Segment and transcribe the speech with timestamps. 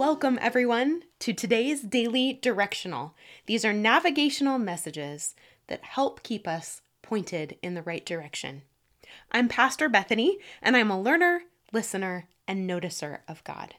[0.00, 3.14] Welcome, everyone, to today's daily directional.
[3.44, 5.34] These are navigational messages
[5.66, 8.62] that help keep us pointed in the right direction.
[9.30, 13.74] I'm Pastor Bethany, and I'm a learner, listener, and noticer of God.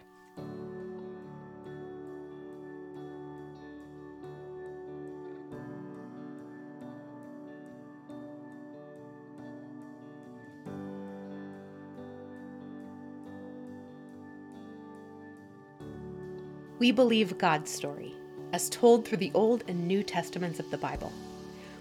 [16.80, 18.14] We believe God's story,
[18.54, 21.12] as told through the Old and New Testaments of the Bible.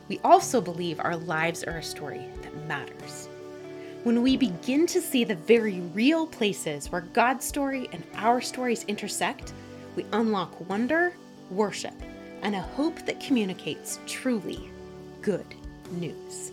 [0.08, 3.28] We also believe our lives are a story that matters.
[4.04, 8.84] When we begin to see the very real places where God's story and our stories
[8.84, 9.52] intersect,
[9.96, 11.12] we unlock wonder,
[11.50, 11.94] worship,
[12.40, 14.70] and a hope that communicates truly
[15.20, 15.46] good
[15.90, 16.52] news.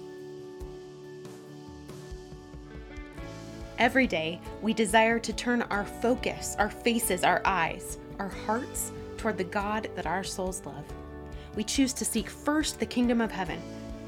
[3.80, 9.38] Every day, we desire to turn our focus, our faces, our eyes, our hearts toward
[9.38, 10.86] the God that our souls love.
[11.56, 13.62] We choose to seek first the kingdom of heaven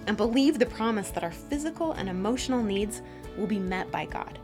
[0.07, 3.01] and believe the promise that our physical and emotional needs
[3.37, 4.39] will be met by God.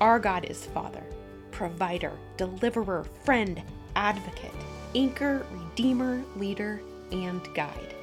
[0.00, 1.04] Our God is Father,
[1.50, 3.62] provider, deliverer, friend,
[3.94, 4.50] advocate,
[4.94, 7.94] anchor, redeemer, leader, and guide.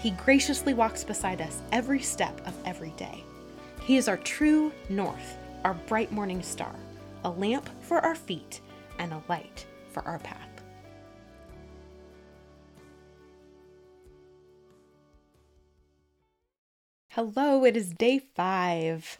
[0.00, 3.24] He graciously walks beside us every step of every day.
[3.82, 6.74] He is our true north, our bright morning star,
[7.24, 8.60] a lamp for our feet,
[8.98, 10.54] and a light for our path.
[17.10, 19.18] Hello, it is day five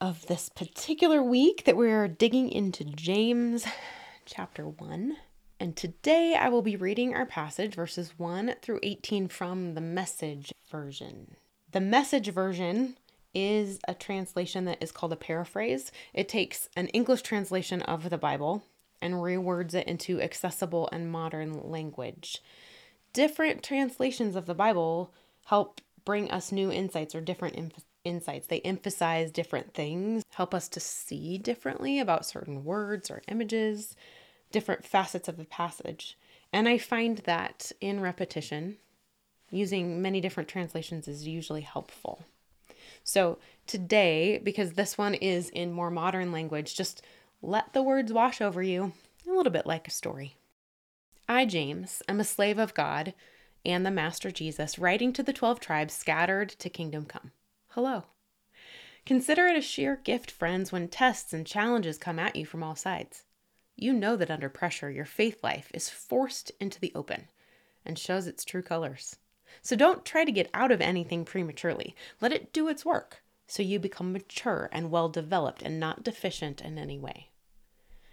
[0.00, 3.66] of this particular week that we're digging into James
[4.24, 5.16] chapter 1.
[5.58, 10.54] And today I will be reading our passage, verses 1 through 18, from the message
[10.70, 11.34] version.
[11.72, 12.96] The message version
[13.34, 15.90] is a translation that is called a paraphrase.
[16.14, 18.62] It takes an English translation of the Bible
[19.00, 22.42] and rewords it into accessible and modern language.
[23.12, 25.12] Different translations of the Bible
[25.46, 28.46] help bring us new insights or different inf- insights.
[28.46, 33.96] They emphasize different things, help us to see differently about certain words or images,
[34.52, 36.16] different facets of the passage.
[36.52, 38.78] And I find that in repetition,
[39.50, 42.24] using many different translations is usually helpful.
[43.04, 47.02] So today, because this one is in more modern language, just
[47.42, 48.92] let the words wash over you,
[49.26, 50.36] a little bit like a story.
[51.28, 53.14] I, James, am a slave of God
[53.64, 57.32] and the Master Jesus, writing to the 12 tribes scattered to kingdom come.
[57.68, 58.04] Hello.
[59.06, 62.76] Consider it a sheer gift, friends, when tests and challenges come at you from all
[62.76, 63.24] sides.
[63.76, 67.28] You know that under pressure, your faith life is forced into the open
[67.84, 69.16] and shows its true colors.
[69.62, 71.94] So don't try to get out of anything prematurely.
[72.20, 76.60] Let it do its work so you become mature and well developed and not deficient
[76.60, 77.29] in any way.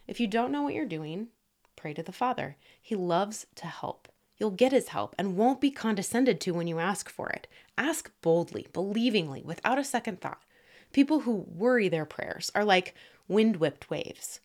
[0.07, 1.28] If you don't know what you're doing,
[1.75, 2.56] pray to the Father.
[2.81, 4.07] He loves to help.
[4.38, 7.47] You'll get his help and won't be condescended to when you ask for it.
[7.78, 10.41] Ask boldly, believingly, without a second thought.
[10.94, 12.96] People who worry their prayers are like
[13.28, 14.40] wind whipped waves.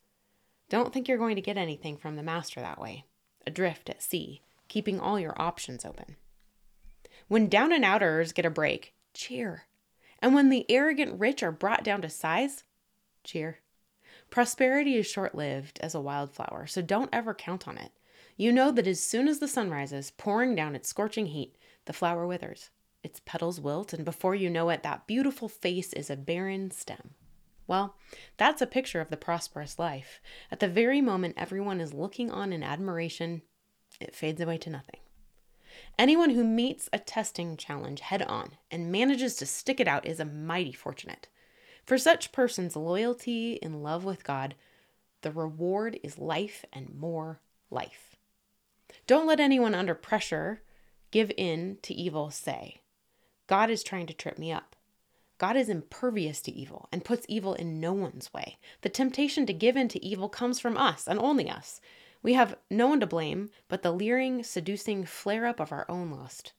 [0.68, 3.04] Don't think you're going to get anything from the Master that way.
[3.46, 6.16] Adrift at sea, keeping all your options open.
[7.28, 9.64] When down and outers get a break, cheer.
[10.20, 12.64] And when the arrogant rich are brought down to size,
[13.24, 13.58] cheer.
[14.32, 17.92] Prosperity is short lived as a wildflower, so don't ever count on it.
[18.34, 21.54] You know that as soon as the sun rises, pouring down its scorching heat,
[21.84, 22.70] the flower withers.
[23.02, 27.10] Its petals wilt, and before you know it, that beautiful face is a barren stem.
[27.66, 27.94] Well,
[28.38, 30.22] that's a picture of the prosperous life.
[30.50, 33.42] At the very moment everyone is looking on in admiration,
[34.00, 35.00] it fades away to nothing.
[35.98, 40.20] Anyone who meets a testing challenge head on and manages to stick it out is
[40.20, 41.28] a mighty fortunate.
[41.84, 44.54] For such persons, loyalty in love with God,
[45.22, 47.40] the reward is life and more
[47.70, 48.16] life.
[49.06, 50.62] Don't let anyone under pressure
[51.10, 52.80] give in to evil say,
[53.46, 54.76] God is trying to trip me up.
[55.38, 58.58] God is impervious to evil and puts evil in no one's way.
[58.82, 61.80] The temptation to give in to evil comes from us and only us.
[62.22, 66.12] We have no one to blame but the leering, seducing flare up of our own
[66.12, 66.52] lust.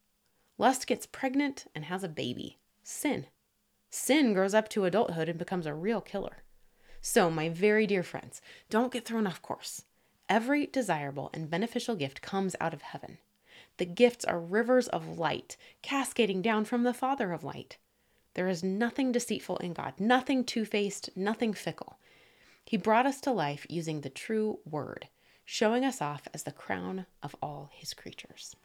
[0.57, 3.27] Lust gets pregnant and has a baby sin.
[3.95, 6.41] Sin grows up to adulthood and becomes a real killer.
[6.99, 8.41] So, my very dear friends,
[8.71, 9.85] don't get thrown off course.
[10.27, 13.19] Every desirable and beneficial gift comes out of heaven.
[13.77, 17.77] The gifts are rivers of light cascading down from the Father of light.
[18.33, 21.99] There is nothing deceitful in God, nothing two faced, nothing fickle.
[22.65, 25.07] He brought us to life using the true word,
[25.45, 28.55] showing us off as the crown of all his creatures.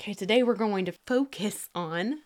[0.00, 2.22] Okay, today we're going to focus on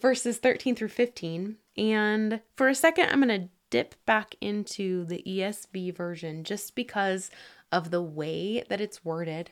[0.00, 1.56] verses 13 through 15.
[1.76, 7.30] And for a second, I'm going to dip back into the ESV version just because
[7.70, 9.50] of the way that it's worded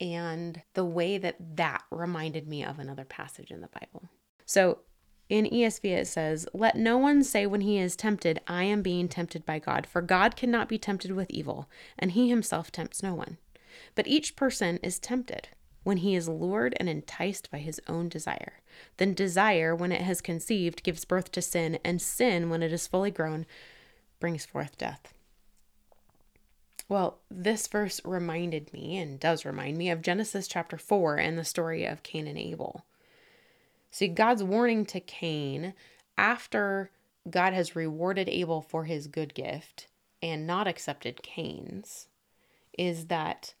[0.00, 4.08] and the way that that reminded me of another passage in the Bible.
[4.46, 4.78] So
[5.28, 9.08] in ESV, it says, Let no one say when he is tempted, I am being
[9.08, 11.68] tempted by God, for God cannot be tempted with evil,
[11.98, 13.36] and he himself tempts no one.
[13.94, 15.48] But each person is tempted
[15.84, 18.60] when he is lured and enticed by his own desire.
[18.96, 22.86] Then desire, when it has conceived, gives birth to sin, and sin, when it is
[22.86, 23.46] fully grown,
[24.18, 25.14] brings forth death.
[26.88, 31.44] Well, this verse reminded me, and does remind me, of Genesis chapter 4 and the
[31.44, 32.84] story of Cain and Abel.
[33.90, 35.74] See, God's warning to Cain
[36.18, 36.90] after
[37.30, 39.86] God has rewarded Abel for his good gift
[40.20, 42.08] and not accepted Cain's
[42.76, 43.54] is that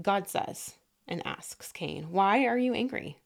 [0.00, 0.76] God says
[1.10, 3.18] and asks Cain, Why are you angry?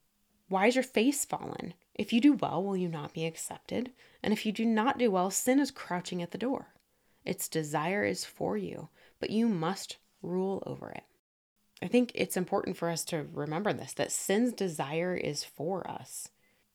[0.49, 1.75] Why is your face fallen?
[1.95, 3.93] If you do well, will you not be accepted?
[4.23, 6.75] And if you do not do well, sin is crouching at the door.
[7.25, 8.89] Its desire is for you,
[9.21, 11.05] but you must rule over it.
[11.83, 16.29] I think it's important for us to remember this that sin's desire is for us.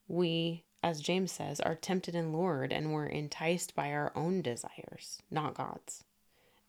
[0.08, 5.22] We, as James says, are tempted and lured, and we're enticed by our own desires,
[5.30, 6.04] not God's.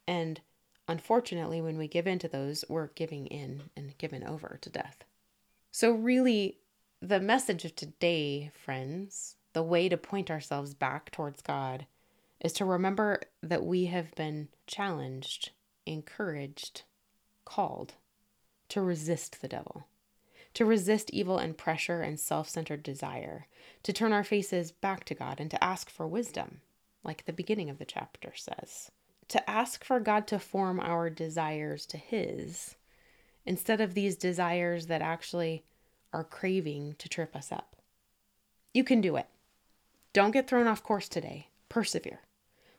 [0.07, 0.41] And
[0.91, 5.05] unfortunately, when we give in to those, we're giving in and given over to death.
[5.71, 6.59] So, really,
[7.01, 11.87] the message of today, friends, the way to point ourselves back towards God
[12.41, 15.51] is to remember that we have been challenged,
[15.87, 16.83] encouraged,
[17.45, 17.95] called
[18.69, 19.87] to resist the devil,
[20.55, 23.47] to resist evil and pressure and self centered desire,
[23.85, 26.63] to turn our faces back to God and to ask for wisdom,
[27.05, 28.91] like the beginning of the chapter says,
[29.31, 32.77] to ask for God to form our desires to His
[33.47, 35.65] instead of these desires that actually
[36.13, 37.77] are craving to trip us up.
[38.75, 39.27] You can do it.
[40.13, 41.49] Don't get thrown off course today.
[41.69, 42.21] Persevere.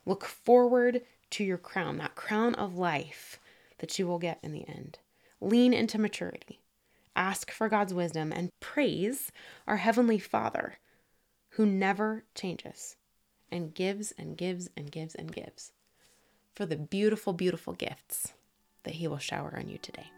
[0.05, 1.01] Look forward
[1.31, 3.39] to your crown, that crown of life
[3.79, 4.99] that you will get in the end.
[5.39, 6.59] Lean into maturity.
[7.15, 9.31] Ask for God's wisdom and praise
[9.67, 10.79] our Heavenly Father
[11.51, 12.97] who never changes
[13.49, 15.71] and gives and gives and gives and gives
[16.55, 18.33] for the beautiful, beautiful gifts
[18.83, 20.11] that He will shower on you today.